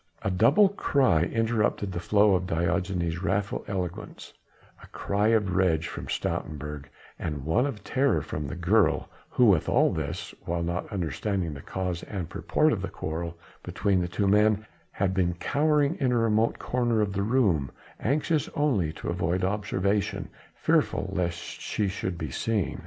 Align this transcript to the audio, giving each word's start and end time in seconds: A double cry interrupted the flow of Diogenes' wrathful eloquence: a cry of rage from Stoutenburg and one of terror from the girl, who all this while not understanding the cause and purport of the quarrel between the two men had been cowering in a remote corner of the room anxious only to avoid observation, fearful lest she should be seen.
A 0.23 0.31
double 0.31 0.69
cry 0.69 1.21
interrupted 1.25 1.91
the 1.91 1.99
flow 1.99 2.33
of 2.33 2.47
Diogenes' 2.47 3.21
wrathful 3.21 3.63
eloquence: 3.67 4.33
a 4.81 4.87
cry 4.87 5.27
of 5.27 5.55
rage 5.55 5.87
from 5.87 6.07
Stoutenburg 6.07 6.85
and 7.19 7.45
one 7.45 7.67
of 7.67 7.83
terror 7.83 8.23
from 8.23 8.47
the 8.47 8.55
girl, 8.55 9.11
who 9.29 9.55
all 9.55 9.93
this 9.93 10.33
while 10.43 10.63
not 10.63 10.91
understanding 10.91 11.53
the 11.53 11.61
cause 11.61 12.01
and 12.01 12.29
purport 12.29 12.73
of 12.73 12.81
the 12.81 12.89
quarrel 12.89 13.37
between 13.61 14.01
the 14.01 14.07
two 14.07 14.27
men 14.27 14.65
had 14.89 15.13
been 15.13 15.35
cowering 15.35 15.93
in 15.99 16.11
a 16.11 16.17
remote 16.17 16.57
corner 16.57 16.99
of 17.01 17.13
the 17.13 17.21
room 17.21 17.69
anxious 17.99 18.49
only 18.55 18.91
to 18.93 19.07
avoid 19.09 19.43
observation, 19.43 20.29
fearful 20.55 21.11
lest 21.13 21.37
she 21.39 21.87
should 21.87 22.17
be 22.17 22.31
seen. 22.31 22.79